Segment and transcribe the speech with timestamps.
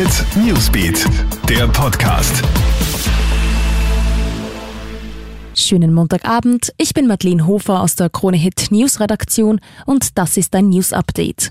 [0.00, 1.04] Hit Newsbeat,
[1.46, 2.42] der Podcast.
[5.54, 10.54] Schönen Montagabend, ich bin Madeleine Hofer aus der Krone Hit News Redaktion und das ist
[10.54, 11.50] ein News Update.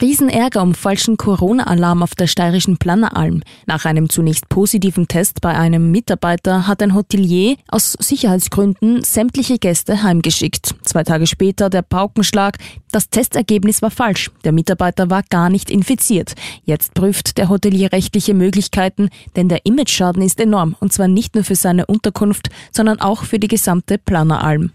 [0.00, 3.42] Riesenärger um falschen Corona-Alarm auf der steirischen Planneralm.
[3.66, 10.02] Nach einem zunächst positiven Test bei einem Mitarbeiter hat ein Hotelier aus Sicherheitsgründen sämtliche Gäste
[10.02, 10.74] heimgeschickt.
[10.84, 12.56] Zwei Tage später der Paukenschlag.
[12.92, 14.30] Das Testergebnis war falsch.
[14.44, 16.34] Der Mitarbeiter war gar nicht infiziert.
[16.64, 21.44] Jetzt prüft der Hotelier rechtliche Möglichkeiten, denn der Imageschaden ist enorm und zwar nicht nur
[21.44, 24.72] für seine Unterkunft, sondern auch für die gesamte Planneralm.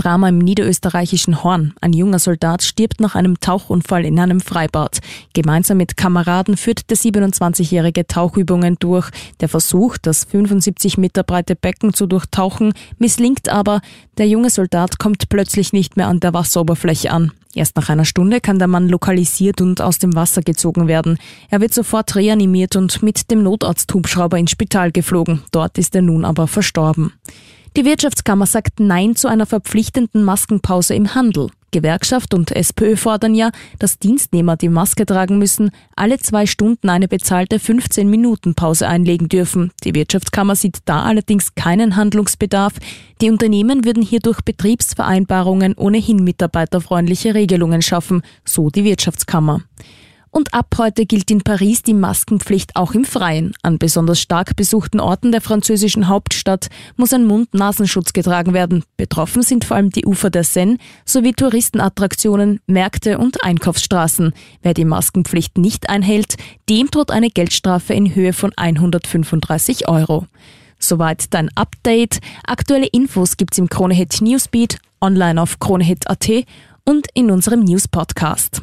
[0.00, 1.74] Drama im niederösterreichischen Horn.
[1.82, 5.00] Ein junger Soldat stirbt nach einem Tauchunfall in einem Freibad.
[5.34, 9.10] Gemeinsam mit Kameraden führt der 27-jährige Tauchübungen durch.
[9.40, 13.82] Der Versuch, das 75 Meter breite Becken zu durchtauchen, misslingt aber.
[14.16, 17.32] Der junge Soldat kommt plötzlich nicht mehr an der Wasseroberfläche an.
[17.54, 21.18] Erst nach einer Stunde kann der Mann lokalisiert und aus dem Wasser gezogen werden.
[21.50, 25.42] Er wird sofort reanimiert und mit dem Notarzthubschrauber ins Spital geflogen.
[25.52, 27.12] Dort ist er nun aber verstorben.
[27.76, 31.50] Die Wirtschaftskammer sagt Nein zu einer verpflichtenden Maskenpause im Handel.
[31.70, 37.06] Gewerkschaft und SPÖ fordern ja, dass Dienstnehmer, die Maske tragen müssen, alle zwei Stunden eine
[37.06, 39.70] bezahlte 15-Minuten-Pause einlegen dürfen.
[39.84, 42.72] Die Wirtschaftskammer sieht da allerdings keinen Handlungsbedarf.
[43.20, 49.62] Die Unternehmen würden hier durch Betriebsvereinbarungen ohnehin mitarbeiterfreundliche Regelungen schaffen, so die Wirtschaftskammer.
[50.32, 53.52] Und ab heute gilt in Paris die Maskenpflicht auch im Freien.
[53.62, 58.84] An besonders stark besuchten Orten der französischen Hauptstadt muss ein Mund-Nasenschutz getragen werden.
[58.96, 64.32] Betroffen sind vor allem die Ufer der Seine sowie Touristenattraktionen, Märkte und Einkaufsstraßen.
[64.62, 66.36] Wer die Maskenpflicht nicht einhält,
[66.68, 70.26] dem droht eine Geldstrafe in Höhe von 135 Euro.
[70.78, 72.20] Soweit dein Update.
[72.46, 76.28] Aktuelle Infos gibt's im Kronehit Newsbeat, online auf kronehit.at
[76.84, 78.62] und in unserem News Podcast.